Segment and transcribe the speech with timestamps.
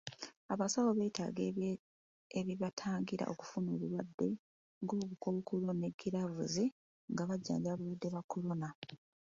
[0.53, 1.41] Abasawo beetaaga
[2.41, 4.29] ebibatangira okufuna obulwadde
[4.81, 6.65] nga obukkookolo ne giraavuzi
[7.11, 8.69] nga bajjanjaba abalwadde ba kolona.